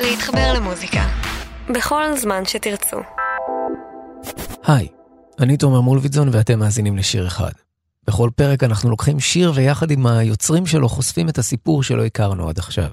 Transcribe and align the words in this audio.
להתחבר 0.00 0.52
למוזיקה. 0.52 1.06
בכל 1.74 2.16
זמן 2.16 2.44
שתרצו. 2.44 2.96
היי, 4.66 4.88
אני 5.40 5.56
תומר 5.56 5.80
מולוידזון 5.80 6.28
ואתם 6.32 6.58
מאזינים 6.58 6.96
לשיר 6.96 7.26
אחד. 7.26 7.52
בכל 8.06 8.30
פרק 8.36 8.62
אנחנו 8.62 8.90
לוקחים 8.90 9.20
שיר 9.20 9.52
ויחד 9.54 9.90
עם 9.90 10.06
היוצרים 10.06 10.66
שלו 10.66 10.88
חושפים 10.88 11.28
את 11.28 11.38
הסיפור 11.38 11.82
שלא 11.82 12.04
הכרנו 12.04 12.48
עד 12.48 12.58
עכשיו. 12.58 12.88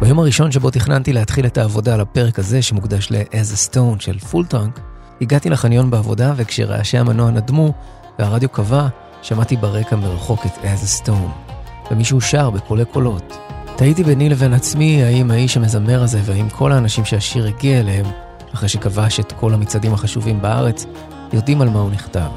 ביום 0.00 0.18
הראשון 0.18 0.52
שבו 0.52 0.70
תכננתי 0.70 1.12
להתחיל 1.12 1.46
את 1.46 1.58
העבודה 1.58 1.94
על 1.94 2.00
הפרק 2.00 2.38
הזה 2.38 2.62
שמוקדש 2.62 3.10
ל-As 3.10 3.54
a 3.54 3.74
Stone 3.74 4.00
של 4.00 4.18
Full 4.18 4.43
Trunk, 4.43 4.80
הגעתי 5.20 5.50
לחניון 5.50 5.90
בעבודה 5.90 6.32
וכשרעשי 6.36 6.98
המנוע 6.98 7.30
נדמו 7.30 7.72
והרדיו 8.18 8.48
כבה, 8.48 8.88
שמעתי 9.22 9.56
ברקע 9.56 9.96
מרחוק 9.96 10.46
את 10.46 10.52
As 10.54 11.02
a 11.02 11.06
Stone, 11.06 11.52
ומישהו 11.90 12.20
שר 12.20 12.50
בקולי 12.50 12.84
קולות. 12.84 13.49
תהיתי 13.80 14.04
ביני 14.04 14.28
לבין 14.28 14.52
עצמי 14.52 15.04
האם 15.04 15.30
האיש 15.30 15.56
המזמר 15.56 16.02
הזה 16.02 16.20
והאם 16.24 16.48
כל 16.48 16.72
האנשים 16.72 17.04
שהשיר 17.04 17.46
הגיע 17.46 17.80
אליהם, 17.80 18.06
אחרי 18.54 18.68
שכבש 18.68 19.20
את 19.20 19.32
כל 19.32 19.54
המצעדים 19.54 19.94
החשובים 19.94 20.42
בארץ, 20.42 20.86
יודעים 21.32 21.60
על 21.60 21.68
מה 21.68 21.80
הוא 21.80 21.90
נכתב. 21.90 22.28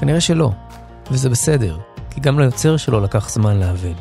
כנראה 0.00 0.20
שלא, 0.20 0.50
וזה 1.10 1.30
בסדר, 1.30 1.78
כי 2.10 2.20
גם 2.20 2.38
ליוצר 2.38 2.76
שלו 2.76 3.00
לקח 3.00 3.30
זמן 3.30 3.56
להבין. 3.56 3.94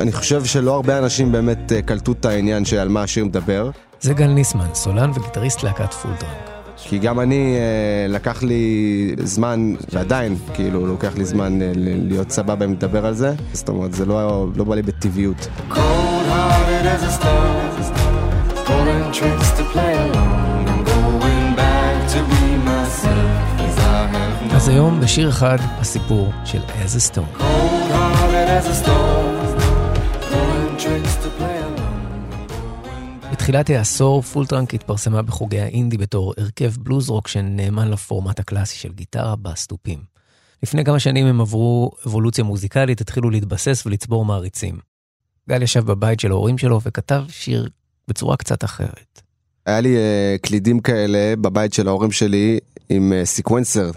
אני 0.00 0.12
חושב 0.12 0.44
שלא 0.44 0.74
הרבה 0.74 0.98
אנשים 0.98 1.32
באמת 1.32 1.72
אה, 1.72 1.82
קלטו 1.82 2.12
את 2.12 2.24
העניין 2.24 2.64
שעל 2.64 2.88
מה 2.88 3.02
השיר 3.02 3.24
מדבר. 3.24 3.70
זה 4.00 4.14
גל 4.14 4.26
ניסמן, 4.26 4.74
סולן 4.74 5.10
וגיטריסט 5.10 5.62
להקת 5.62 5.94
Full 5.94 6.19
Trunk. 6.19 6.57
כי 6.88 6.98
גם 6.98 7.20
אני, 7.20 7.56
אה, 7.56 8.08
לקח 8.08 8.42
לי 8.42 9.14
זמן, 9.22 9.74
ועדיין, 9.92 10.36
כאילו, 10.54 10.86
לוקח 10.86 11.16
לי 11.16 11.24
זמן 11.24 11.62
אה, 11.62 11.72
להיות 11.74 12.30
סבבה 12.30 12.64
אם 12.64 12.72
לדבר 12.72 13.06
על 13.06 13.14
זה. 13.14 13.32
זאת 13.52 13.68
אומרת, 13.68 13.94
זה 13.94 14.04
לא, 14.04 14.46
לא 14.56 14.64
בא 14.64 14.74
לי 14.74 14.82
בטבעיות. 14.82 15.48
אז 24.54 24.68
היום 24.68 25.00
בשיר 25.00 25.28
אחד 25.28 25.58
הסיפור 25.80 26.32
של 26.44 26.58
As 26.58 27.12
a 27.12 27.14
Stone. 27.14 27.42
בתחילת 33.48 33.70
העשור 33.70 34.22
Full 34.22 34.45
Trunk 34.45 34.74
התפרסמה 34.74 35.22
בחוגי 35.22 35.60
האינדי 35.60 35.96
בתור 35.96 36.34
הרכב 36.38 36.72
בלוז 36.78 37.08
רוק 37.08 37.28
שנאמן 37.28 37.90
לפורמט 37.90 38.40
הקלאסי 38.40 38.76
של 38.76 38.92
גיטרה 38.92 39.36
בס 39.36 39.51
תופים. 39.51 39.98
לפני 40.62 40.84
כמה 40.84 40.98
שנים 40.98 41.26
הם 41.26 41.40
עברו 41.40 41.90
אבולוציה 42.06 42.44
מוזיקלית, 42.44 43.00
התחילו 43.00 43.30
להתבסס 43.30 43.86
ולצבור 43.86 44.24
מעריצים. 44.24 44.78
גל 45.48 45.62
ישב 45.62 45.86
בבית 45.86 46.20
של 46.20 46.30
ההורים 46.30 46.58
שלו 46.58 46.80
וכתב 46.82 47.24
שיר 47.28 47.68
בצורה 48.08 48.36
קצת 48.36 48.64
אחרת. 48.64 49.22
היה 49.66 49.80
לי 49.80 49.96
אה, 49.96 50.38
קלידים 50.42 50.80
כאלה 50.80 51.36
בבית 51.36 51.72
של 51.72 51.88
ההורים 51.88 52.10
שלי 52.10 52.58
עם 52.88 53.12
אה, 53.12 53.24
sequencer 53.24 53.90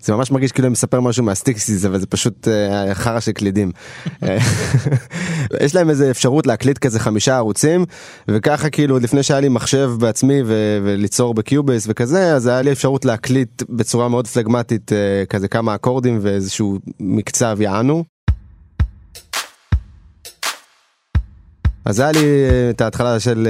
זה 0.00 0.12
ממש 0.12 0.30
מרגיש 0.30 0.52
כאילו 0.52 0.66
אני 0.66 0.72
מספר 0.72 1.00
משהו 1.00 1.24
מה 1.24 1.37
sixties 1.37 1.84
אבל 1.84 1.98
זה 1.98 2.06
פשוט 2.06 2.48
אה, 2.48 2.94
חרא 2.94 3.20
של 3.20 3.32
קלידים. 3.32 3.72
יש 5.64 5.74
להם 5.74 5.90
איזה 5.90 6.10
אפשרות 6.10 6.46
להקליט 6.46 6.78
כזה 6.78 7.00
חמישה 7.00 7.36
ערוצים 7.36 7.84
וככה 8.28 8.70
כאילו 8.70 8.98
לפני 8.98 9.22
שהיה 9.22 9.40
לי 9.40 9.48
מחשב 9.48 9.90
בעצמי 9.98 10.42
ו- 10.46 10.78
וליצור 10.84 11.34
בקיובייס 11.34 11.86
וכזה 11.88 12.34
אז 12.34 12.46
היה 12.46 12.62
לי 12.62 12.72
אפשרות 12.72 13.04
להקליט 13.04 13.62
בצורה 13.68 14.08
מאוד 14.08 14.26
פלגמטית 14.26 14.92
uh, 14.92 15.26
כזה 15.26 15.48
כמה 15.48 15.74
אקורדים 15.74 16.18
ואיזשהו 16.22 16.78
מקצב 17.00 17.58
יענו. 17.60 18.13
אז 21.84 22.00
היה 22.00 22.12
לי 22.12 22.20
את 22.70 22.80
ההתחלה 22.80 23.20
של 23.20 23.48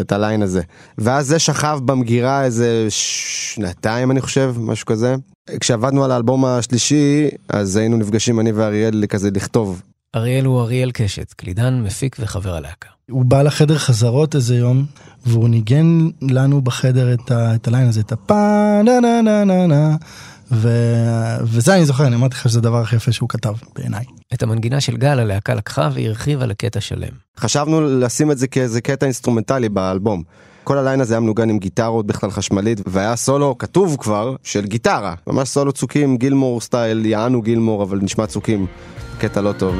את 0.00 0.12
הליין 0.12 0.42
הזה 0.42 0.62
ואז 0.98 1.26
זה 1.26 1.38
שכב 1.38 1.80
במגירה 1.84 2.44
איזה 2.44 2.86
שנתיים 2.88 4.10
אני 4.10 4.20
חושב 4.20 4.54
משהו 4.58 4.86
כזה 4.86 5.14
כשעבדנו 5.60 6.04
על 6.04 6.12
האלבום 6.12 6.44
השלישי 6.44 7.28
אז 7.48 7.76
היינו 7.76 7.96
נפגשים 7.96 8.40
אני 8.40 8.52
ואריאל 8.52 9.04
כזה 9.08 9.30
לכתוב. 9.34 9.82
אריאל 10.16 10.44
הוא 10.44 10.60
אריאל 10.60 10.90
קשת 10.90 11.32
קלידן 11.32 11.82
מפיק 11.84 12.16
וחבר 12.20 12.54
הלהקה. 12.54 12.88
הוא 13.10 13.24
בא 13.24 13.42
לחדר 13.42 13.78
חזרות 13.78 14.34
איזה 14.34 14.56
יום 14.56 14.86
והוא 15.26 15.48
ניגן 15.48 16.08
לנו 16.22 16.62
בחדר 16.62 17.14
את 17.30 17.68
הליין 17.68 17.88
הזה 17.88 18.00
את 18.00 18.12
הפא 18.12 18.82
נה 18.84 19.00
נה 19.00 19.22
נה 19.22 19.44
נה 19.44 19.66
נה 19.66 19.96
ו... 20.52 20.68
וזה 21.42 21.74
אני 21.74 21.86
זוכר, 21.86 22.06
אני 22.06 22.16
אמרתי 22.16 22.34
לך 22.34 22.48
שזה 22.48 22.58
הדבר 22.58 22.80
הכי 22.80 22.96
יפה 22.96 23.12
שהוא 23.12 23.28
כתב 23.28 23.54
בעיניי. 23.74 24.04
את 24.34 24.42
המנגינה 24.42 24.80
של 24.80 24.96
גל 24.96 25.18
הלהקה 25.18 25.54
לקחה 25.54 25.88
והרחיבה 25.94 26.46
לקטע 26.46 26.80
שלם. 26.80 27.12
חשבנו 27.38 27.80
לשים 27.80 28.30
את 28.30 28.38
זה 28.38 28.48
כאיזה 28.48 28.80
קטע 28.80 29.06
אינסטרומנטלי 29.06 29.68
באלבום. 29.68 30.22
כל 30.64 30.78
הליין 30.78 31.00
הזה 31.00 31.14
היה 31.14 31.20
מנוגן 31.20 31.50
עם 31.50 31.58
גיטרות 31.58 32.06
בכלל 32.06 32.30
חשמלית 32.30 32.80
והיה 32.86 33.16
סולו 33.16 33.58
כתוב 33.58 33.96
כבר 34.00 34.36
של 34.42 34.66
גיטרה 34.66 35.14
ממש 35.26 35.48
סולו 35.48 35.72
צוקים 35.72 36.16
גילמור 36.16 36.60
style 36.60 37.06
יענו 37.06 37.42
גילמור 37.42 37.82
אבל 37.82 37.98
נשמע 38.02 38.26
צוקים 38.26 38.66
קטע 39.18 39.40
לא 39.40 39.52
טוב. 39.52 39.74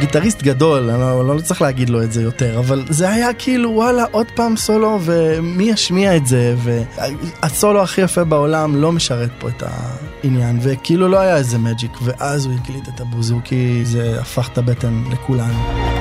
גיטריסט 0.00 0.42
גדול, 0.42 0.90
אני 0.90 1.00
לא, 1.00 1.36
לא 1.36 1.40
צריך 1.40 1.62
להגיד 1.62 1.90
לו 1.90 2.02
את 2.02 2.12
זה 2.12 2.22
יותר, 2.22 2.58
אבל 2.58 2.84
זה 2.88 3.10
היה 3.10 3.32
כאילו 3.32 3.70
וואלה 3.70 4.04
עוד 4.10 4.26
פעם 4.34 4.56
סולו 4.56 4.98
ומי 5.02 5.64
ישמיע 5.64 6.16
את 6.16 6.26
זה 6.26 6.54
והסולו 6.62 7.82
הכי 7.82 8.00
יפה 8.00 8.24
בעולם 8.24 8.76
לא 8.76 8.92
משרת 8.92 9.30
פה 9.38 9.48
את 9.48 9.62
העניין 9.66 10.58
וכאילו 10.62 11.08
לא 11.08 11.18
היה 11.18 11.36
איזה 11.36 11.58
magic 11.58 11.92
ואז 12.02 12.46
הוא 12.46 12.54
הקליט 12.54 12.88
את 12.88 13.00
הבוזוקי 13.00 13.84
זה 13.84 14.20
הפך 14.20 14.48
את 14.52 14.58
הבטן 14.58 15.04
לכולנו. 15.10 15.95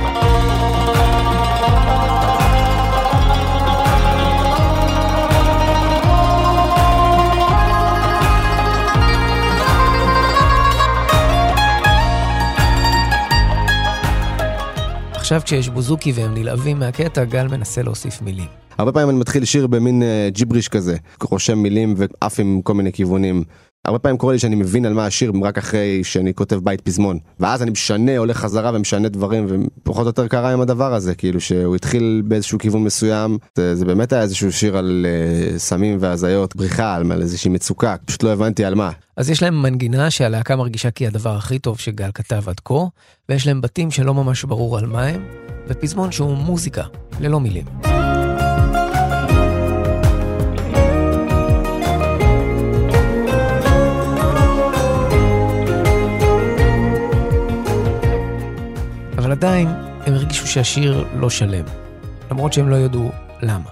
עכשיו 15.25 15.41
כשיש 15.45 15.69
בוזוקי 15.69 16.11
והם 16.11 16.33
נלהבים 16.33 16.79
מהקטע, 16.79 17.23
גל 17.23 17.47
מנסה 17.47 17.83
להוסיף 17.83 18.21
מילים. 18.21 18.47
הרבה 18.77 18.91
פעמים 18.91 19.09
אני 19.09 19.19
מתחיל 19.19 19.45
שיר 19.45 19.67
במין 19.67 20.01
uh, 20.01 20.31
ג'יבריש 20.31 20.67
כזה, 20.69 20.97
רושם 21.21 21.57
מילים 21.57 21.93
ועף 21.97 22.39
עם 22.39 22.61
כל 22.63 22.73
מיני 22.73 22.93
כיוונים. 22.93 23.43
הרבה 23.85 23.99
פעמים 23.99 24.17
קורה 24.17 24.33
לי 24.33 24.39
שאני 24.39 24.55
מבין 24.55 24.85
על 24.85 24.93
מה 24.93 25.05
השיר 25.05 25.31
רק 25.43 25.57
אחרי 25.57 26.03
שאני 26.03 26.33
כותב 26.33 26.59
בית 26.63 26.81
פזמון. 26.81 27.19
ואז 27.39 27.61
אני 27.61 27.71
משנה, 27.71 28.17
הולך 28.17 28.37
חזרה 28.37 28.71
ומשנה 28.73 29.09
דברים, 29.09 29.47
ופחות 29.49 30.01
או 30.01 30.09
יותר 30.09 30.27
קרה 30.27 30.53
עם 30.53 30.61
הדבר 30.61 30.93
הזה, 30.93 31.15
כאילו 31.15 31.41
שהוא 31.41 31.75
התחיל 31.75 32.21
באיזשהו 32.25 32.59
כיוון 32.59 32.83
מסוים. 32.83 33.37
זה, 33.55 33.75
זה 33.75 33.85
באמת 33.85 34.13
היה 34.13 34.21
איזשהו 34.21 34.51
שיר 34.51 34.77
על 34.77 35.05
uh, 35.05 35.59
סמים 35.59 35.97
והזיות, 35.99 36.55
בריחה, 36.55 36.95
על, 36.95 37.11
על 37.11 37.21
איזושהי 37.21 37.51
מצוקה, 37.51 37.95
פשוט 38.05 38.23
לא 38.23 38.29
הבנתי 38.29 38.65
על 38.65 38.75
מה. 38.75 38.91
אז 39.17 39.29
יש 39.29 39.43
להם 39.43 39.61
מנגינה 39.61 40.11
שהלהקה 40.11 40.55
מרגישה 40.55 40.91
כי 40.91 41.07
הדבר 41.07 41.35
הכי 41.35 41.59
טוב 41.59 41.79
שגל 41.79 42.09
כתב 42.13 42.49
עד 42.49 42.59
כה, 42.65 42.83
ויש 43.29 43.47
להם 43.47 43.61
בתים 43.61 43.91
שלא 43.91 44.13
ממש 44.13 44.43
ברור 44.43 44.77
על 44.77 44.85
מה 44.85 45.03
הם, 45.03 45.25
ופזמון 45.67 46.11
שהוא 46.11 46.37
מוזיקה, 46.37 46.83
ללא 47.19 47.39
מילים. 47.39 47.65
עדיין 59.35 59.67
הם 60.05 60.13
הרגישו 60.13 60.47
שהשיר 60.47 61.05
לא 61.15 61.29
שלם, 61.29 61.65
למרות 62.31 62.53
שהם 62.53 62.69
לא 62.69 62.75
ידעו 62.75 63.11
למה. 63.41 63.69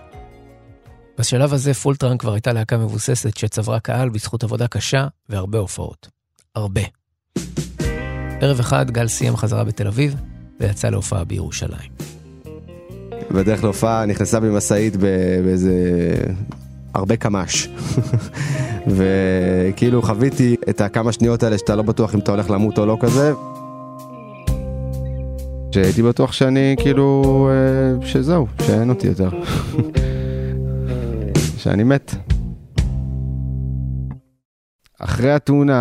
בשלב 1.18 1.54
הזה 1.54 1.74
פולטרן 1.74 2.18
כבר 2.18 2.34
הייתה 2.34 2.54
להקה 2.54 2.78
מבוססת 2.78 3.38
שצברה 3.38 3.80
קהל 3.80 4.10
בזכות 4.10 4.44
עבודה 4.44 4.68
קשה 4.68 5.08
והרבה 5.30 5.60
הופעות. 5.60 6.08
הרבה. 6.56 6.82
ערב 8.42 8.60
אחד 8.60 8.92
גל 8.92 9.08
סיים 9.08 9.36
חזרה 9.36 9.64
בתל 9.64 9.88
אביב 9.88 10.16
ויצא 10.60 10.90
להופעה 10.90 11.24
בירושלים. 11.24 11.92
בדרך 13.32 13.64
להופעה 13.64 14.06
נכנסה 14.06 14.40
במשאית 14.40 14.98
באיזה 14.98 15.74
הרבה 16.94 17.16
קמ"ש. 17.16 17.68
וכאילו 18.98 20.02
חוויתי 20.02 20.56
את 20.70 20.82
הכמה 20.82 21.12
שניות 21.12 21.44
האלה 21.44 21.58
שאתה 21.58 21.76
לא 21.76 21.84
בטוח 21.84 22.16
אם 22.16 22.20
אתה 22.20 22.32
הולך 22.32 22.50
למות 22.50 22.78
או 22.78 22.86
לא 22.86 22.98
כזה. 23.00 23.34
שהייתי 25.74 26.04
בטוח 26.04 26.32
שאני 26.32 26.76
כאילו, 26.78 27.50
אה, 27.52 28.08
שזהו, 28.08 28.48
שאין 28.62 28.90
אותי 28.90 29.08
יותר. 29.08 29.30
שאני 31.62 31.84
מת. 31.84 32.16
אחרי 35.00 35.32
התאונה, 35.32 35.74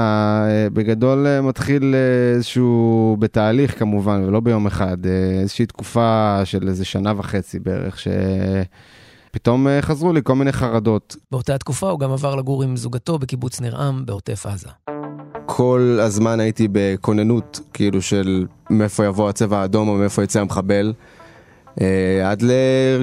אה, 0.48 0.70
בגדול 0.72 1.26
אה, 1.26 1.40
מתחיל 1.40 1.94
איזשהו, 2.34 3.16
בתהליך 3.18 3.78
כמובן, 3.78 4.24
ולא 4.26 4.40
ביום 4.40 4.66
אחד, 4.66 4.96
איזושהי 5.40 5.66
תקופה 5.66 6.40
של 6.44 6.68
איזה 6.68 6.84
שנה 6.84 7.12
וחצי 7.16 7.58
בערך, 7.58 7.98
שפתאום 9.30 9.66
חזרו 9.80 10.12
לי 10.12 10.20
כל 10.24 10.34
מיני 10.34 10.52
חרדות. 10.52 11.16
באותה 11.30 11.58
תקופה 11.58 11.90
הוא 11.90 12.00
גם 12.00 12.12
עבר 12.12 12.34
לגור 12.34 12.62
עם 12.62 12.76
זוגתו 12.76 13.18
בקיבוץ 13.18 13.60
ניר-עם 13.60 14.06
בעוטף 14.06 14.46
עזה. 14.46 14.68
כל 15.54 15.98
הזמן 16.00 16.40
הייתי 16.40 16.68
בכוננות, 16.72 17.60
כאילו 17.72 18.02
של 18.02 18.46
מאיפה 18.70 19.04
יבוא 19.04 19.28
הצבע 19.28 19.58
האדום 19.58 19.88
או 19.88 19.94
מאיפה 19.94 20.22
יצא 20.22 20.40
המחבל. 20.40 20.92
אה, 21.80 22.30
עד 22.30 22.42
ל... 22.42 22.50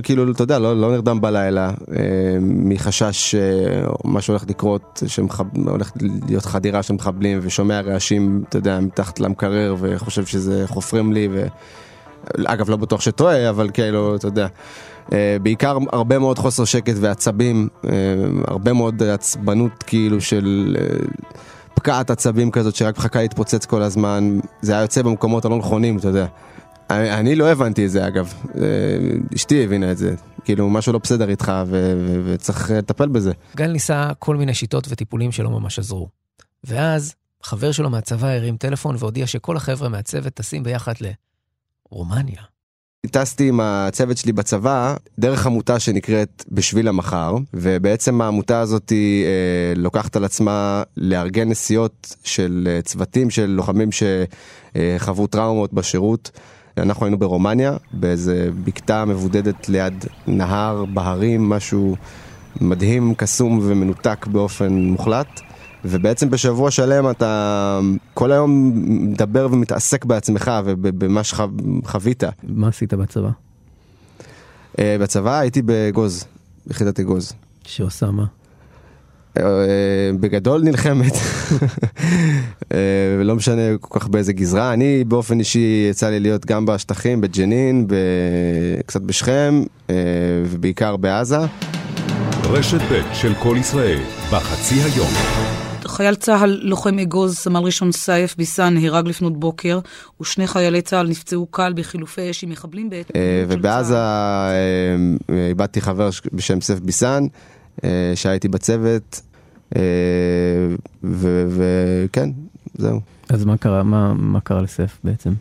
כאילו, 0.04 0.32
אתה 0.32 0.44
יודע, 0.44 0.60
לא, 0.60 0.82
לא 0.82 0.92
נרדם 0.92 1.22
בלילה, 1.22 1.70
אה, 1.70 2.38
מחשש 2.42 3.36
שמה 3.36 4.22
שהולך 4.22 4.44
לקרות, 4.48 5.04
שהולך 5.08 5.92
להיות 6.28 6.46
חדירה 6.46 6.84
של 6.84 6.94
מחבלים 6.94 7.40
ושומע 7.42 7.82
רעשים, 7.82 8.44
אתה 8.50 8.58
יודע, 8.58 8.80
מתחת 8.80 9.20
למקרר 9.20 9.76
וחושב 9.80 10.26
שזה 10.26 10.64
חופרים 10.68 11.14
לי, 11.14 11.28
ו... 11.32 11.48
אגב, 12.46 12.70
לא 12.70 12.78
בטוח 12.78 13.02
שטועה, 13.02 13.50
אבל 13.50 13.70
כאילו, 13.74 14.16
אתה 14.16 14.28
יודע. 14.28 14.48
אה, 15.14 15.38
בעיקר 15.42 15.78
הרבה 15.92 16.20
מאוד 16.20 16.40
חוסר 16.40 16.66
שקט 16.66 16.96
ועצבים, 17.00 17.68
הרבה 18.48 18.74
מאוד 18.74 19.04
עצבנות 19.04 19.84
כאילו 19.84 20.22
של 20.22 20.76
פקעת 21.80 22.10
עצבים 22.10 22.52
כזאת 22.52 22.76
שרק 22.76 22.98
מחכה 22.98 23.22
להתפוצץ 23.22 23.66
כל 23.66 23.82
הזמן, 23.82 24.40
זה 24.62 24.72
היה 24.72 24.82
יוצא 24.82 25.02
במקומות 25.02 25.46
הלא 25.46 25.58
נכונים, 25.58 25.98
אתה 25.98 26.08
יודע. 26.08 26.26
אני, 26.90 27.12
אני 27.14 27.36
לא 27.36 27.52
הבנתי 27.52 27.86
את 27.86 27.92
זה 27.92 28.08
אגב, 28.08 28.34
אה, 28.56 28.62
אשתי 29.36 29.64
הבינה 29.64 29.92
את 29.92 29.98
זה, 29.98 30.16
כאילו 30.44 30.70
משהו 30.70 30.94
לא 30.94 31.00
בסדר 31.00 31.30
איתך 31.30 31.52
וצריך 32.26 32.72
לטפל 32.72 33.08
בזה. 33.08 33.32
גל 33.56 33.72
ניסה 33.72 34.12
כל 34.20 34.36
מיני 34.36 34.54
שיטות 34.54 34.88
וטיפולים 34.90 35.32
שלא 35.32 35.50
ממש 35.50 35.80
עזרו. 35.80 36.10
ואז 36.64 37.16
חבר 37.44 37.72
שלו 37.72 37.90
מהצבא 37.90 38.28
הרים 38.28 38.58
טלפון 38.58 38.96
והודיע 39.00 39.28
שכל 39.28 39.58
החבר'ה 39.58 39.90
מהצוות 39.90 40.34
טסים 40.34 40.64
ביחד 40.64 40.94
לרומניה. 41.92 42.42
טסתי 43.08 43.50
עם 43.50 43.60
הצוות 43.60 44.18
שלי 44.18 44.32
בצבא 44.32 44.96
דרך 45.20 45.46
עמותה 45.46 45.80
שנקראת 45.80 46.44
בשביל 46.52 46.88
המחר 46.88 47.36
ובעצם 47.54 48.22
העמותה 48.22 48.60
הזאת 48.60 48.92
אה, 48.92 49.74
לוקחת 49.76 50.16
על 50.16 50.26
עצמה 50.26 50.84
לארגן 50.98 51.50
נסיעות 51.50 52.16
של 52.24 52.68
אה, 52.72 52.82
צוותים 52.82 53.30
של 53.30 53.46
לוחמים 53.46 53.90
שחוו 53.92 55.28
טראומות 55.28 55.74
בשירות. 55.74 56.32
אנחנו 56.78 57.06
היינו 57.06 57.18
ברומניה, 57.18 57.78
באיזה 57.94 58.50
בקתה 58.64 59.06
מבודדת 59.06 59.70
ליד 59.70 60.06
נהר, 60.28 60.86
בהרים, 60.86 61.50
משהו 61.50 61.96
מדהים, 62.62 63.14
קסום 63.16 63.60
ומנותק 63.64 64.28
באופן 64.28 64.74
מוחלט. 64.74 65.42
ובעצם 65.86 66.30
בשבוע 66.30 66.72
שלם 66.72 67.10
אתה 67.10 67.80
כל 68.14 68.32
היום 68.32 68.72
מדבר 69.12 69.48
ומתעסק 69.52 70.06
בעצמך 70.06 70.52
ובמה 70.66 71.24
שחווית. 71.24 72.24
מה 72.44 72.68
עשית 72.68 72.94
בצבא? 72.94 73.30
אה, 74.80 74.96
בצבא 75.00 75.40
הייתי 75.40 75.62
בגוז, 75.66 76.26
ביחידת 76.68 77.00
אגוז. 77.00 77.34
שעושה 77.64 78.12
מה? 78.12 78.26
אה, 79.38 79.44
בגדול 80.20 80.62
נלחמת, 80.64 81.14
לא 83.28 83.36
משנה 83.36 83.62
כל 83.80 84.00
כך 84.00 84.08
באיזה 84.08 84.34
גזרה, 84.34 84.74
אני 84.74 85.04
באופן 85.04 85.40
אישי 85.40 85.88
יצא 85.90 86.10
לי 86.10 86.20
להיות 86.20 86.46
גם 86.46 86.66
בשטחים, 86.66 87.22
בג'נין, 87.22 87.88
קצת 88.86 89.02
בשכם 89.02 89.64
ובעיקר 90.46 90.98
בעזה. 90.98 91.40
רשת 92.44 92.82
ב' 92.92 93.14
של 93.14 93.34
כל 93.34 93.56
ישראל, 93.60 94.00
בחצי 94.32 94.76
היום. 94.76 95.59
חייל 95.90 96.16
צה"ל, 96.16 96.60
לוחם 96.64 97.00
אגוז, 97.00 97.38
סמל 97.38 97.60
ראשון 97.60 97.92
סייף 97.92 98.36
ביסן, 98.36 98.74
נהרג 98.74 99.08
לפנות 99.08 99.40
בוקר, 99.40 99.80
ושני 100.22 100.48
חיילי 100.48 100.82
צה"ל 100.82 101.08
נפצעו 101.08 101.46
קל 101.46 101.74
בחילופי 101.76 102.32
אש 102.32 102.44
עם 102.44 102.50
מחבלים 102.50 102.90
בעת... 102.90 103.12
ובעזה 103.48 103.98
איבדתי 105.50 105.82
חבר 105.82 106.10
בשם 106.34 106.62
סייף 106.62 106.80
ביסן. 106.80 107.28
אה, 107.84 108.12
שהייתי 108.16 108.48
בצוות, 108.48 109.22
אה, 109.76 109.82
וכן, 111.04 112.30
זהו. 112.74 113.00
אז 113.30 113.46
מה 113.46 113.58
קרה, 113.58 113.84
מה, 113.84 114.14
מה 114.14 114.40
קרה 114.40 114.62
לסף 114.62 115.00
בעצם? 115.04 115.34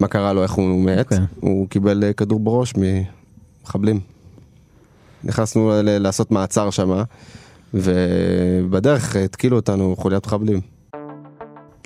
מה 0.00 0.08
קרה 0.08 0.32
לו, 0.32 0.42
איך 0.42 0.52
הוא 0.52 0.84
מת? 0.84 0.98
אוקיי. 0.98 1.02
אוקיי. 1.02 1.18
הוא 1.40 1.68
קיבל 1.68 2.04
אה, 2.04 2.12
כדור 2.12 2.40
בראש 2.40 2.74
ממחבלים. 2.76 4.00
נכנסנו 5.24 5.72
לעשות 5.84 6.30
מעצר 6.30 6.70
שם, 6.70 7.02
ובדרך 7.76 9.16
התקילו 9.16 9.56
אותנו 9.56 9.94
חוליית 9.98 10.26
מחבלים. 10.26 10.60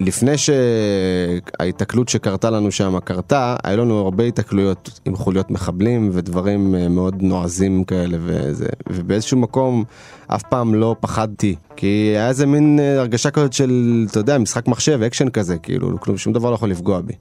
לפני 0.01 0.33
שההיתקלות 0.39 2.09
שקרתה 2.09 2.51
לנו 2.51 2.73
שם 2.73 2.99
קרתה, 3.05 3.57
היה 3.65 3.77
לנו 3.77 3.99
הרבה 3.99 4.25
היתקלויות 4.25 5.01
עם 5.05 5.17
חוליות 5.17 5.51
מחבלים 5.51 6.11
ודברים 6.13 6.75
אה, 6.75 6.89
מאוד 6.89 7.23
נועזים 7.23 7.85
כאלה 7.85 8.19
וזה, 8.21 8.67
ובאיזשהו 8.91 9.39
מקום 9.39 9.85
אף 10.27 10.43
פעם 10.43 10.75
לא 10.75 10.97
פחדתי, 11.01 11.57
כי 11.77 11.87
היה 11.87 12.29
איזה 12.29 12.47
מין 12.47 12.79
אה, 12.81 13.01
הרגשה 13.01 13.31
כזאת 13.31 13.53
של, 13.53 14.07
אתה 14.11 14.21
יודע, 14.21 14.39
משחק 14.39 14.69
מחשב, 14.69 15.03
אקשן 15.03 15.29
כזה, 15.29 15.59
כאילו, 15.59 15.99
שום 16.17 16.33
דבר 16.33 16.51
לא 16.51 16.55
יכול 16.55 16.71
לפגוע 16.71 17.01
בי. 17.01 17.15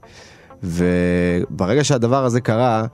וברגע 0.62 1.84
שהדבר 1.84 2.24
הזה 2.24 2.40
קרה, 2.40 2.86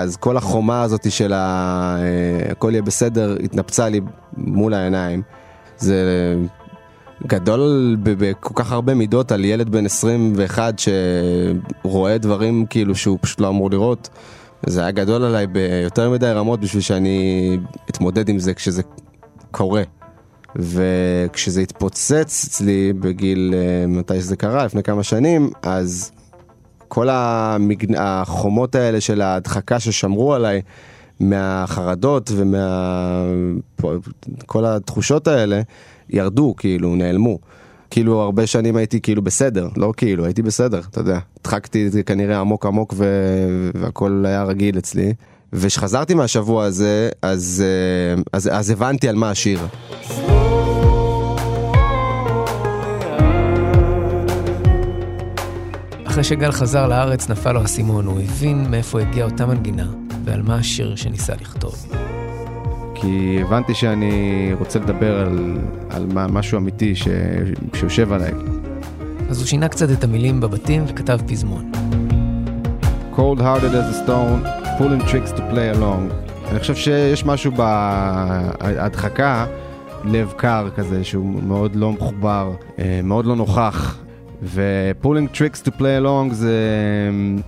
אז 0.00 0.16
כל 0.16 0.36
החומה 0.36 0.82
הזאת 0.82 1.12
של 1.12 1.32
ה... 1.32 1.96
אה, 1.98 2.52
הכל 2.52 2.70
יהיה 2.72 2.82
בסדר 2.82 3.36
התנפצה 3.44 3.88
לי 3.88 4.00
מול 4.36 4.74
העיניים. 4.74 5.22
זה 5.78 6.04
גדול 7.26 7.96
בכל 8.02 8.54
כך 8.54 8.72
הרבה 8.72 8.94
מידות 8.94 9.32
על 9.32 9.44
ילד 9.44 9.68
בן 9.68 9.86
21 9.86 10.74
שרואה 10.78 12.18
דברים 12.18 12.66
כאילו 12.70 12.94
שהוא 12.94 13.18
פשוט 13.20 13.40
לא 13.40 13.48
אמור 13.48 13.70
לראות. 13.70 14.08
זה 14.66 14.80
היה 14.80 14.90
גדול 14.90 15.24
עליי 15.24 15.46
ביותר 15.46 16.10
מדי 16.10 16.26
רמות 16.26 16.60
בשביל 16.60 16.82
שאני 16.82 17.58
אתמודד 17.90 18.28
עם 18.28 18.38
זה 18.38 18.54
כשזה 18.54 18.82
קורה. 19.50 19.82
וכשזה 20.56 21.60
התפוצץ 21.60 22.44
אצלי 22.48 22.92
בגיל, 22.92 23.54
אה, 23.56 23.86
מתי 23.86 24.20
שזה 24.20 24.36
קרה, 24.36 24.64
לפני 24.64 24.82
כמה 24.82 25.02
שנים, 25.02 25.50
אז 25.62 26.12
כל 26.88 27.08
המגנ... 27.10 27.94
החומות 27.98 28.74
האלה 28.74 29.00
של 29.00 29.20
ההדחקה 29.20 29.80
ששמרו 29.80 30.34
עליי 30.34 30.62
מהחרדות 31.20 32.30
ומכל 32.36 33.90
התחושות 34.64 35.28
האלה, 35.28 35.60
ירדו, 36.10 36.54
כאילו, 36.56 36.96
נעלמו. 36.96 37.38
כאילו 37.90 38.20
הרבה 38.20 38.46
שנים 38.46 38.76
הייתי 38.76 39.00
כאילו 39.00 39.22
בסדר, 39.22 39.68
לא 39.76 39.92
כאילו, 39.96 40.24
הייתי 40.24 40.42
בסדר, 40.42 40.80
אתה 40.90 41.00
יודע. 41.00 41.18
הדחקתי 41.40 41.86
את 41.86 41.92
זה 41.92 42.02
כנראה 42.02 42.40
עמוק 42.40 42.66
עמוק 42.66 42.94
ו... 42.96 43.04
והכל 43.74 44.24
היה 44.26 44.44
רגיל 44.44 44.78
אצלי. 44.78 45.12
וכשחזרתי 45.52 46.14
מהשבוע 46.14 46.64
הזה, 46.64 47.08
אז, 47.22 47.64
אה, 47.66 48.22
אז, 48.32 48.50
אז 48.52 48.70
הבנתי 48.70 49.08
על 49.08 49.16
מה 49.16 49.30
השיר. 49.30 49.58
אחרי 56.16 56.24
שגל 56.24 56.52
חזר 56.52 56.88
לארץ 56.88 57.30
נפל 57.30 57.52
לו 57.52 57.60
האסימון, 57.60 58.06
הוא 58.06 58.20
הבין 58.20 58.70
מאיפה 58.70 59.00
הגיעה 59.00 59.28
אותה 59.28 59.46
מנגינה 59.46 59.86
ועל 60.24 60.42
מה 60.42 60.54
השיר 60.54 60.96
שניסה 60.96 61.32
לכתוב. 61.40 61.74
כי 62.94 63.38
הבנתי 63.42 63.74
שאני 63.74 64.50
רוצה 64.58 64.78
לדבר 64.78 65.20
על, 65.20 65.58
על 65.90 66.06
משהו 66.12 66.58
אמיתי 66.58 66.94
ש, 66.94 67.08
שיושב 67.74 68.12
עליי. 68.12 68.32
אז 69.28 69.38
הוא 69.38 69.46
שינה 69.46 69.68
קצת 69.68 69.90
את 69.90 70.04
המילים 70.04 70.40
בבתים 70.40 70.84
וכתב 70.88 71.18
פזמון. 71.26 71.72
Cold 73.16 73.38
hearted 73.38 73.74
as 73.74 73.96
a 73.96 74.06
stone, 74.06 74.46
pulling 74.78 75.10
tricks 75.10 75.32
to 75.32 75.40
play 75.40 75.78
along. 75.78 76.12
אני 76.50 76.60
חושב 76.60 76.74
שיש 76.74 77.24
משהו 77.24 77.52
בהדחקה, 77.52 79.46
לב 80.04 80.32
קר 80.36 80.68
כזה, 80.76 81.04
שהוא 81.04 81.42
מאוד 81.42 81.76
לא 81.76 81.92
מחובר, 81.92 82.52
אה, 82.78 83.00
מאוד 83.04 83.26
לא 83.26 83.36
נוכח, 83.36 84.05
ו 84.42 84.53
pulling 84.53 85.28
tricks 85.28 85.62
to 85.62 85.72
play 85.72 85.96
along 85.96 86.32
זה, 86.32 86.58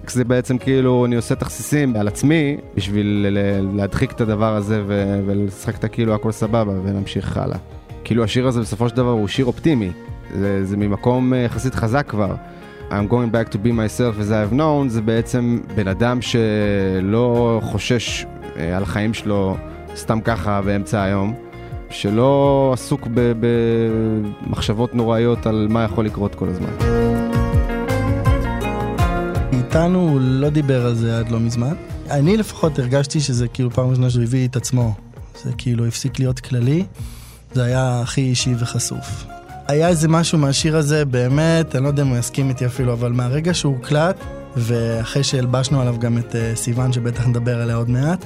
זה 0.06 0.24
בעצם 0.24 0.58
כאילו 0.58 1.04
אני 1.06 1.16
עושה 1.16 1.34
תכסיסים 1.34 1.96
על 1.96 2.08
עצמי 2.08 2.56
בשביל 2.74 3.26
להדחיק 3.72 4.12
את 4.12 4.20
הדבר 4.20 4.56
הזה 4.56 4.82
ו- 4.86 5.20
ולשחק 5.26 5.76
את 5.76 5.84
הכאילו 5.84 6.14
הכל 6.14 6.32
סבבה 6.32 6.72
ונמשיך 6.84 7.36
הלאה. 7.36 7.58
כאילו 8.04 8.24
השיר 8.24 8.46
הזה 8.46 8.60
בסופו 8.60 8.88
של 8.88 8.96
דבר 8.96 9.10
הוא 9.10 9.28
שיר 9.28 9.46
אופטימי, 9.46 9.90
זה, 10.34 10.64
זה 10.64 10.76
ממקום 10.76 11.34
אה, 11.34 11.38
יחסית 11.38 11.74
חזק 11.74 12.06
כבר. 12.08 12.34
I'm 12.90 13.10
going 13.10 13.30
back 13.32 13.52
to 13.52 13.56
be 13.56 13.70
myself 13.70 14.20
as 14.20 14.30
I 14.30 14.50
have 14.50 14.58
known 14.58 14.88
זה 14.88 15.00
בעצם 15.00 15.58
בן 15.74 15.88
אדם 15.88 16.22
שלא 16.22 17.60
חושש 17.64 18.26
אה, 18.56 18.76
על 18.76 18.82
החיים 18.82 19.14
שלו 19.14 19.56
סתם 19.96 20.20
ככה 20.20 20.62
באמצע 20.62 21.02
היום. 21.02 21.47
שלא 21.90 22.70
עסוק 22.74 23.08
במחשבות 23.40 24.94
נוראיות 24.94 25.46
על 25.46 25.66
מה 25.70 25.84
יכול 25.84 26.06
לקרות 26.06 26.34
כל 26.34 26.48
הזמן. 26.48 26.70
איתנו 29.52 29.98
הוא 29.98 30.20
לא 30.20 30.50
דיבר 30.50 30.86
על 30.86 30.94
זה 30.94 31.18
עד 31.18 31.30
לא 31.30 31.40
מזמן. 31.40 31.74
אני 32.10 32.36
לפחות 32.36 32.78
הרגשתי 32.78 33.20
שזה 33.20 33.48
כאילו 33.48 33.70
פעם 33.70 33.90
ראשונה 33.90 34.10
שהוא 34.10 34.22
הביא 34.22 34.48
את 34.48 34.56
עצמו. 34.56 34.94
זה 35.44 35.50
כאילו 35.58 35.86
הפסיק 35.86 36.18
להיות 36.18 36.40
כללי, 36.40 36.84
זה 37.54 37.64
היה 37.64 38.00
הכי 38.00 38.20
אישי 38.20 38.54
וחשוף. 38.58 39.24
היה 39.68 39.88
איזה 39.88 40.08
משהו 40.08 40.38
מהשיר 40.38 40.76
הזה, 40.76 41.04
באמת, 41.04 41.76
אני 41.76 41.84
לא 41.84 41.88
יודע 41.88 42.02
אם 42.02 42.08
הוא 42.08 42.18
יסכים 42.18 42.48
איתי 42.48 42.66
אפילו, 42.66 42.92
אבל 42.92 43.12
מהרגע 43.12 43.54
שהוא 43.54 43.74
הוקלט, 43.76 44.16
ואחרי 44.56 45.24
שהלבשנו 45.24 45.80
עליו 45.80 45.96
גם 45.98 46.18
את 46.18 46.32
uh, 46.34 46.56
סיוון, 46.56 46.92
שבטח 46.92 47.26
נדבר 47.26 47.60
עליה 47.62 47.76
עוד 47.76 47.90
מעט, 47.90 48.24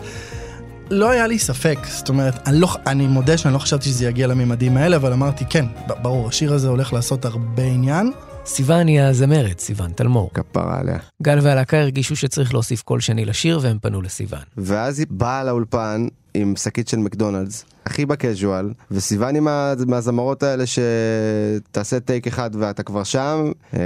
לא 0.93 1.11
היה 1.11 1.27
לי 1.27 1.39
ספק, 1.39 1.79
זאת 1.89 2.09
אומרת, 2.09 2.49
אני, 2.49 2.61
לא, 2.61 2.69
אני 2.87 3.07
מודה 3.07 3.39
שאני 3.39 3.55
לא 3.55 3.59
חשבתי 3.59 3.89
שזה 3.89 4.07
יגיע 4.07 4.27
לממדים 4.27 4.77
האלה, 4.77 4.97
אבל 4.97 5.13
אמרתי, 5.13 5.45
כן, 5.51 5.65
ברור, 6.03 6.29
השיר 6.29 6.53
הזה 6.53 6.69
הולך 6.69 6.93
לעשות 6.93 7.25
הרבה 7.25 7.63
עניין. 7.63 8.13
סיוון 8.47 8.87
היא 8.87 9.01
הזמרת, 9.01 9.61
סיוון 9.61 9.93
תלמור. 9.93 10.31
כפרה 10.35 10.81
עליה. 10.81 10.99
גל 11.23 11.39
והלהקה 11.43 11.81
הרגישו 11.81 12.17
שצריך 12.17 12.55
להוסיף 12.55 12.83
קול 12.83 13.01
שני 13.01 13.25
לשיר, 13.25 13.59
והם 13.63 13.79
פנו 13.83 14.03
לסיוון. 14.03 14.43
ואז 14.57 14.99
היא 14.99 15.07
באה 15.11 15.45
לאולפן 15.45 16.07
עם 16.35 16.57
שקית 16.57 16.89
של 16.89 16.97
מקדונלדס, 16.97 17.65
הכי 17.87 18.07
בקז'ואל, 18.07 18.73
וסיוון 18.91 19.37
עם 19.37 19.49
מהזמרות 19.87 20.43
האלה 20.43 20.65
שתעשה 20.67 22.01
טייק 22.01 22.27
אחד 22.27 22.51
ואתה 22.59 22.83
כבר 22.83 23.05
שם, 23.05 23.53
אה, 23.75 23.81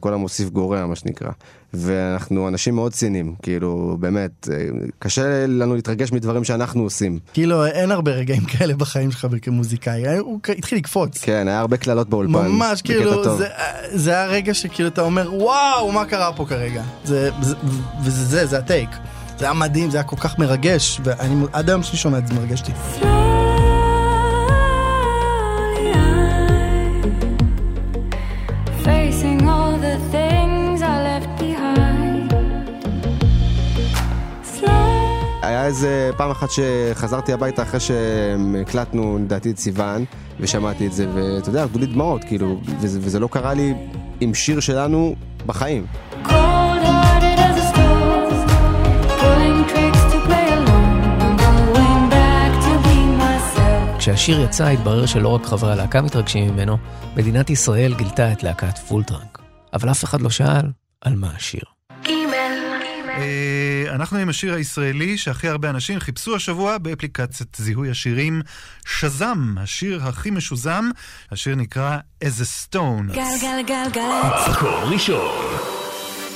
כל 0.00 0.14
המוסיף 0.14 0.50
גורע 0.50 0.86
מה 0.86 0.96
שנקרא. 0.96 1.30
ואנחנו 1.74 2.48
אנשים 2.48 2.74
מאוד 2.74 2.92
ציניים, 2.92 3.34
כאילו, 3.42 3.96
באמת, 4.00 4.48
אה, 4.52 4.68
קשה 4.98 5.46
לנו 5.46 5.74
להתרגש 5.74 6.12
מדברים 6.12 6.44
שאנחנו 6.44 6.82
עושים. 6.82 7.18
כאילו, 7.32 7.66
אין 7.66 7.90
הרבה 7.90 8.10
רגעים 8.10 8.44
כאלה 8.44 8.74
בחיים 8.76 9.10
שלך 9.10 9.26
כמוזיקאי, 9.42 10.18
הוא 10.18 10.40
התחיל 10.58 10.78
לקפוץ. 10.78 11.18
כן, 11.22 11.48
היה 11.48 11.60
הרבה 11.60 11.76
קללות 11.76 12.08
באולפן. 12.08 12.48
ממש, 12.48 12.82
כאילו, 12.82 13.38
זה, 13.38 13.46
זה 13.92 14.10
היה 14.10 14.26
רגע 14.26 14.54
שכאילו 14.54 14.88
אתה 14.88 15.00
אומר, 15.00 15.34
וואו, 15.34 15.92
מה 15.92 16.04
קרה 16.04 16.32
פה 16.32 16.44
כרגע? 16.48 16.82
זה, 17.04 17.30
זה, 17.42 17.54
וזה 18.04 18.24
זה, 18.24 18.46
זה 18.46 18.58
הטייק. 18.58 18.90
זה 19.38 19.44
היה 19.44 19.54
מדהים, 19.54 19.90
זה 19.90 19.96
היה 19.96 20.04
כל 20.04 20.16
כך 20.16 20.38
מרגש, 20.38 21.00
ועד 21.04 21.70
היום 21.70 21.82
שאני 21.82 21.98
שומע 21.98 22.18
את 22.18 22.28
זה 22.28 22.34
מרגש 22.34 22.60
אותי. 22.60 22.72
היה 35.42 35.66
איזה 35.66 36.10
פעם 36.16 36.30
אחת 36.30 36.48
שחזרתי 36.50 37.32
הביתה 37.32 37.62
אחרי 37.62 37.80
שהקלטנו 37.80 39.18
לדעתי 39.18 39.50
את 39.50 39.58
סיוון 39.58 40.04
ושמעתי 40.40 40.86
את 40.86 40.92
זה 40.92 41.06
ואתה 41.14 41.48
יודע, 41.48 41.62
עבדו 41.62 41.78
לי 41.78 41.86
דמעות 41.86 42.24
כאילו 42.24 42.60
וזה, 42.80 42.98
וזה 43.02 43.20
לא 43.20 43.28
קרה 43.32 43.54
לי 43.54 43.74
עם 44.20 44.34
שיר 44.34 44.60
שלנו 44.60 45.14
בחיים. 45.46 45.86
כשהשיר 54.08 54.40
יצא 54.40 54.66
התברר 54.68 55.06
שלא 55.06 55.28
רק 55.28 55.46
חברי 55.46 55.72
הלהקה 55.72 56.02
מתרגשים 56.02 56.52
ממנו, 56.52 56.78
מדינת 57.16 57.50
ישראל 57.50 57.94
גילתה 57.94 58.32
את 58.32 58.42
להקת 58.42 58.78
פולטרנק. 58.78 59.38
אבל 59.72 59.90
אף 59.90 60.04
אחד 60.04 60.20
לא 60.20 60.30
שאל 60.30 60.66
על 61.00 61.16
מה 61.16 61.30
השיר. 61.36 61.60
אה, 63.08 63.84
אנחנו 63.90 64.18
עם 64.18 64.28
השיר 64.28 64.54
הישראלי 64.54 65.18
שהכי 65.18 65.48
הרבה 65.48 65.70
אנשים 65.70 66.00
חיפשו 66.00 66.36
השבוע 66.36 66.78
באפליקציית 66.78 67.56
זיהוי 67.56 67.90
השירים 67.90 68.42
Shazam, 68.86 69.54
השיר 69.58 70.00
הכי 70.02 70.30
משוזם. 70.30 70.90
השיר 71.30 71.54
נקרא 71.54 71.98
As 72.24 72.26
a 72.26 72.74
Stone. 72.74 73.14
גל 73.14 73.22
גל 73.40 73.62
גל 73.66 73.90
גל. 73.92 74.50
מקור 74.50 74.80
ראשון. 74.92 75.44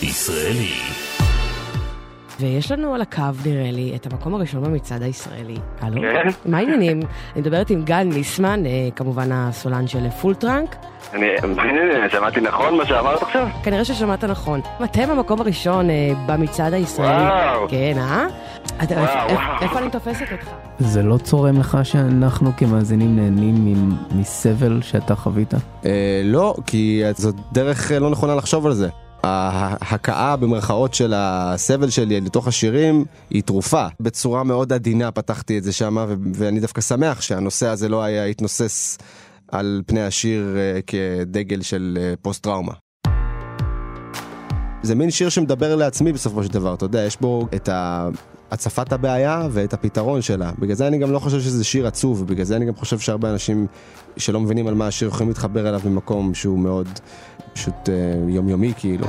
ישראלי. 0.03 1.12
ויש 2.43 2.73
לנו 2.73 2.95
על 2.95 3.01
הקו, 3.01 3.23
נראה 3.47 3.71
לי, 3.71 3.93
את 3.97 4.07
המקום 4.07 4.35
הראשון 4.35 4.65
במצעד 4.65 5.03
הישראלי. 5.03 5.57
הלו? 5.81 6.01
כן. 6.01 6.29
מה 6.51 6.59
העניינים? 6.59 7.01
אני 7.33 7.41
מדברת 7.41 7.71
עם 7.71 7.83
גל 7.83 8.03
ניסמן, 8.03 8.67
אה, 8.67 8.89
כמובן 8.97 9.33
הסולן 9.33 9.87
של 9.87 10.11
Full 10.11 10.37
Trunk. 10.37 10.77
אני, 11.13 11.27
שמעתי 12.11 12.41
נכון 12.41 12.77
מה 12.77 12.87
שאמרת 12.87 13.23
עכשיו? 13.23 13.49
כנראה 13.63 13.85
ששמעת 13.85 14.25
נכון. 14.25 14.61
אתם 14.85 15.11
המקום 15.11 15.41
הראשון 15.41 15.91
אה, 15.91 16.13
במצעד 16.27 16.73
הישראלי. 16.73 17.25
וואו. 17.25 17.69
כן, 17.69 17.95
אה? 17.99 18.27
איפה 19.61 19.79
אני 19.79 19.91
תופסת 19.91 20.27
אותך? 20.33 20.49
זה 20.79 21.03
לא 21.03 21.19
צורם 21.19 21.59
לך 21.59 21.79
שאנחנו 21.83 22.51
כמאזינים 22.57 23.17
נהנים 23.17 23.91
מסבל 24.15 24.83
שאתה 24.83 25.15
חווית? 25.15 25.55
אה, 25.85 26.21
לא, 26.25 26.55
כי 26.67 27.03
זאת 27.15 27.35
דרך 27.53 27.93
לא 28.01 28.11
נכונה 28.11 28.35
לחשוב 28.35 28.67
על 28.67 28.73
זה. 28.73 28.89
ההכאה 29.23 30.37
במרכאות 30.37 30.95
של 30.95 31.13
הסבל 31.17 31.91
שלי 31.91 32.21
לתוך 32.21 32.49
השירים 32.49 33.05
היא 33.31 33.43
תרופה. 33.43 33.87
בצורה 34.01 34.45
מאוד 34.45 34.73
עדינה 34.73 35.11
פתחתי 35.11 35.59
את 35.59 35.65
זה 35.65 35.73
שם, 35.73 35.97
ואני 36.35 36.61
דווקא 36.61 36.81
שמח 36.81 37.21
שהנושא 37.21 37.67
הזה 37.67 37.89
לא 37.89 38.03
היה 38.03 38.25
התנוסס 38.25 38.99
על 39.49 39.83
פני 39.87 40.03
השיר 40.03 40.57
אה, 40.57 40.81
כדגל 40.87 41.63
של 41.63 41.99
אה, 42.01 42.15
פוסט 42.23 42.43
טראומה. 42.43 42.73
זה 44.83 44.95
מין 44.95 45.11
שיר 45.11 45.29
שמדבר 45.29 45.77
לעצמי 45.77 46.13
בסופו 46.13 46.45
של 46.45 46.53
דבר, 46.53 46.75
אתה 46.75 46.85
יודע, 46.85 47.05
יש 47.05 47.17
בו 47.21 47.49
את 47.55 47.69
הצפת 48.51 48.93
הבעיה 48.93 49.47
ואת 49.51 49.73
הפתרון 49.73 50.23
שלה. 50.23 50.51
בגלל 50.59 50.75
זה 50.75 50.87
אני 50.87 50.99
גם 50.99 51.13
לא 51.13 51.19
חושב 51.19 51.41
שזה 51.41 51.65
שיר 51.65 51.87
עצוב, 51.87 52.27
בגלל 52.27 52.45
זה 52.45 52.57
אני 52.57 52.65
גם 52.65 52.75
חושב 52.75 52.99
שהרבה 52.99 53.31
אנשים 53.31 53.67
שלא 54.17 54.41
מבינים 54.41 54.67
על 54.67 54.75
מה 54.75 54.87
השיר 54.87 55.09
יכולים 55.09 55.29
להתחבר 55.29 55.69
אליו 55.69 55.81
במקום 55.85 56.35
שהוא 56.35 56.59
מאוד 56.59 56.89
פשוט 57.53 57.89
אה, 57.89 57.95
יומיומי 58.29 58.73
כאילו. 58.77 59.07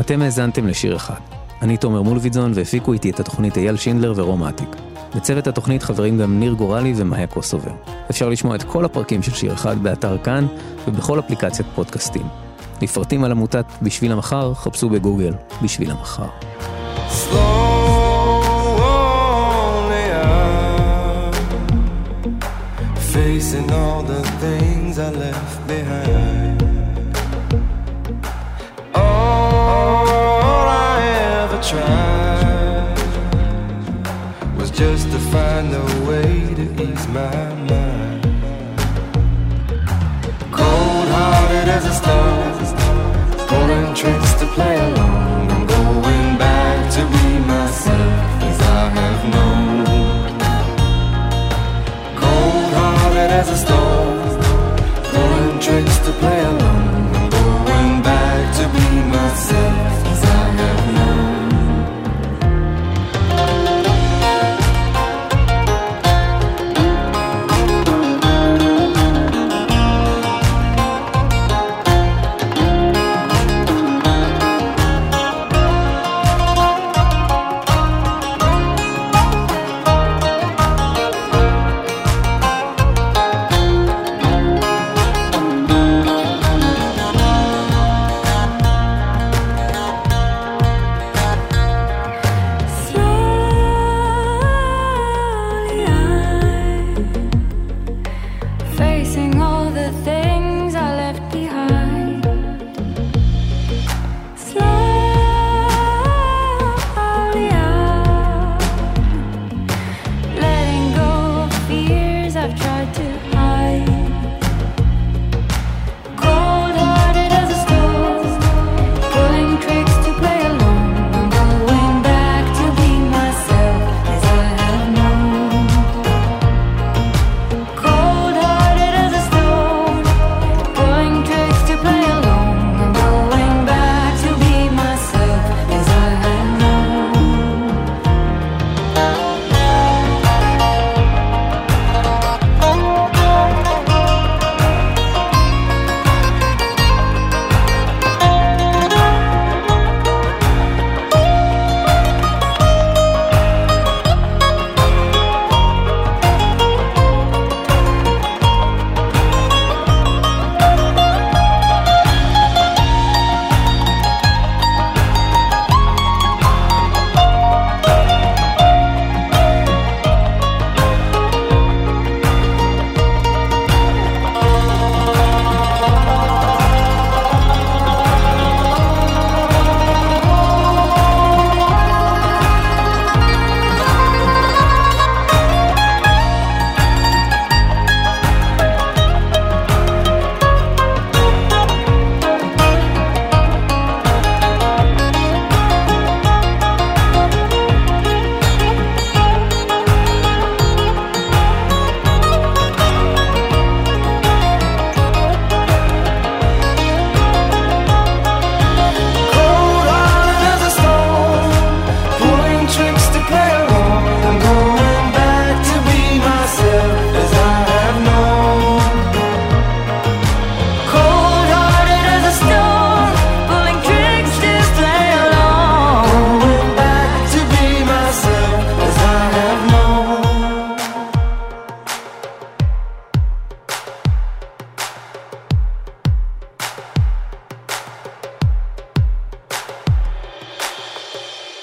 אתם 0.00 0.22
האזנתם 0.22 0.66
לשיר 0.66 0.96
אחד. 0.96 1.20
אני 1.62 1.76
תומר 1.76 2.02
מולביטזון 2.02 2.52
והפיקו 2.54 2.92
איתי 2.92 3.10
את 3.10 3.20
התוכנית 3.20 3.56
אייל 3.56 3.76
שינדלר 3.76 4.12
ורום 4.16 4.44
אטיק. 4.44 4.76
בצוות 5.16 5.46
התוכנית 5.46 5.82
חברים 5.82 6.18
גם 6.18 6.40
ניר 6.40 6.52
גורלי 6.52 6.92
ומאיה 6.96 7.26
קוסובר. 7.26 7.72
אפשר 8.10 8.28
לשמוע 8.28 8.56
את 8.56 8.62
כל 8.62 8.84
הפרקים 8.84 9.22
של 9.22 9.34
שיר 9.34 9.52
אחד 9.52 9.82
באתר 9.82 10.18
כאן 10.18 10.46
ובכל 10.88 11.18
אפליקציית 11.18 11.68
פודקאסטים. 11.74 12.26
לפרטים 12.82 13.24
על 13.24 13.30
עמותת 13.30 13.64
בשביל 13.82 14.12
המחר, 14.12 14.54
חפשו 14.54 14.88
בגוגל 14.88 15.34
בשביל 15.62 15.90
המחר. 15.90 16.28
Facing 23.12 23.70
all 23.82 24.02
the 24.14 24.22
things 24.42 24.94
I 24.98 25.10
left 25.24 25.56
behind 25.66 26.39
just 34.80 35.10
to 35.10 35.18
find 35.18 35.74
a 35.74 35.84
way 36.08 36.54
to 36.54 36.64
ease 36.82 37.06
my 37.08 37.44
mind 37.68 38.22
Cold 40.50 41.08
hearted 41.16 41.68
as 41.68 41.84
a 41.84 41.94
stone 42.00 43.46
Pulling 43.46 43.94
tricks 43.94 44.32
to 44.40 44.46
play 44.54 44.76
along. 44.80 44.99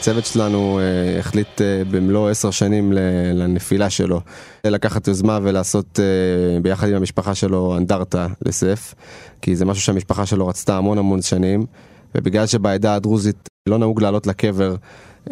הצוות 0.07 0.25
שלנו 0.25 0.79
אה, 0.79 1.19
החליט 1.19 1.61
אה, 1.61 1.83
במלוא 1.91 2.29
עשר 2.29 2.51
שנים 2.51 2.93
לנפילה 3.33 3.89
שלו, 3.89 4.21
לקחת 4.63 5.07
יוזמה 5.07 5.39
ולעשות 5.43 5.99
ביחד 6.61 6.87
עם 6.89 6.95
המשפחה 6.95 7.35
שלו 7.35 7.77
אנדרטה 7.77 8.27
לסף, 8.45 8.93
כי 9.41 9.55
זה 9.55 9.65
משהו 9.65 9.83
שהמשפחה 9.83 10.25
שלו 10.25 10.47
רצתה 10.47 10.77
המון 10.77 10.97
המון 10.97 11.21
שנים, 11.21 11.65
ובגלל 12.15 12.45
שבעדה 12.45 12.95
הדרוזית 12.95 13.49
לא 13.69 13.77
נהוג 13.77 14.01
לעלות 14.01 14.27
לקבר, 14.27 14.75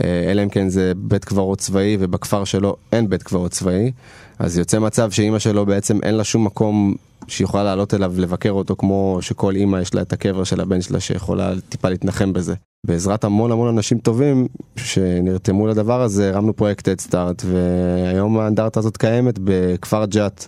אלא 0.03 0.43
אם 0.43 0.49
כן 0.49 0.69
זה 0.69 0.91
בית 0.97 1.25
קברות 1.25 1.59
צבאי, 1.59 1.97
ובכפר 1.99 2.43
שלו 2.43 2.75
אין 2.91 3.09
בית 3.09 3.23
קברות 3.23 3.51
צבאי, 3.51 3.91
אז 4.39 4.57
יוצא 4.57 4.79
מצב 4.79 5.11
שאימא 5.11 5.39
שלו 5.39 5.65
בעצם 5.65 5.99
אין 6.03 6.15
לה 6.15 6.23
שום 6.23 6.45
מקום 6.45 6.95
שהיא 7.27 7.45
יכולה 7.45 7.63
לעלות 7.63 7.93
אליו 7.93 8.13
לבקר 8.17 8.51
אותו 8.51 8.75
כמו 8.75 9.17
שכל 9.21 9.55
אימא 9.55 9.77
יש 9.77 9.93
לה 9.93 10.01
את 10.01 10.13
הקבר 10.13 10.43
של 10.43 10.61
הבן 10.61 10.81
שלה 10.81 10.99
שיכולה 10.99 11.53
טיפה 11.69 11.89
להתנחם 11.89 12.33
בזה. 12.33 12.53
בעזרת 12.87 13.23
המון 13.23 13.51
המון 13.51 13.67
אנשים 13.67 13.97
טובים 13.97 14.47
שנרתמו 14.75 15.67
לדבר 15.67 16.01
הזה 16.01 16.29
הרמנו 16.29 16.53
פרויקט 16.53 16.87
אדסטארט 16.87 17.43
והיום 17.45 18.39
האנדרטה 18.39 18.79
הזאת 18.79 18.97
קיימת 18.97 19.39
בכפר 19.43 20.05
ג'ת 20.05 20.47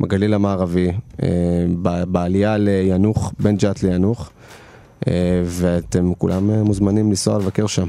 בגליל 0.00 0.34
המערבי 0.34 0.92
אה, 1.22 1.28
בעלייה 2.08 2.56
לינוח 2.56 3.32
בין 3.40 3.56
ג'ת 3.56 3.82
לינוח 3.82 4.30
אה, 5.08 5.42
ואתם 5.44 6.12
כולם 6.18 6.50
מוזמנים 6.50 7.08
לנסוע 7.08 7.38
לבקר 7.38 7.66
שם. 7.66 7.86